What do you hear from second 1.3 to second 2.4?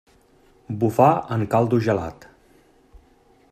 en caldo gelat.